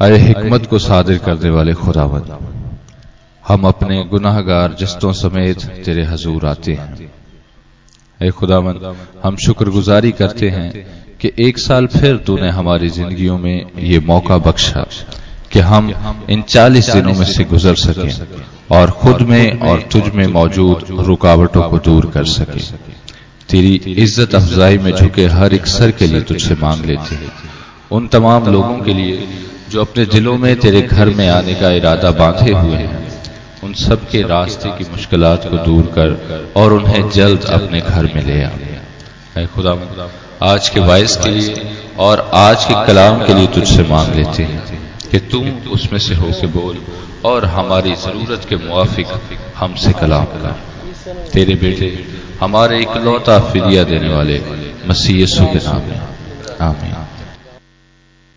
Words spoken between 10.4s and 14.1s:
हैं कि एक साल फिर तूने हमारी जिंदगियों में ये